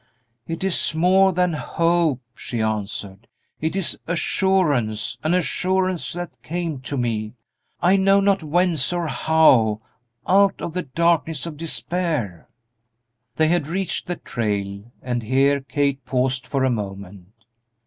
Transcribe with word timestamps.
"It 0.47 0.63
is 0.63 0.95
more 0.95 1.31
than 1.31 1.53
hope," 1.53 2.21
she 2.33 2.59
answered, 2.59 3.27
"it 3.59 3.75
is 3.75 3.99
assurance; 4.07 5.19
an 5.21 5.35
assurance 5.35 6.13
that 6.13 6.31
came 6.41 6.79
to 6.79 6.97
me, 6.97 7.33
I 7.83 7.97
know 7.97 8.19
not 8.19 8.41
whence 8.41 8.91
or 8.91 9.05
how, 9.09 9.79
out 10.27 10.59
of 10.59 10.73
the 10.73 10.81
darkness 10.81 11.45
of 11.45 11.55
despair." 11.55 12.47
They 13.35 13.49
had 13.49 13.67
reached 13.67 14.07
the 14.07 14.15
trail, 14.15 14.91
and 15.03 15.21
here 15.21 15.61
Kate 15.61 16.03
paused 16.07 16.47
for 16.47 16.63
a 16.63 16.71
moment. 16.71 17.31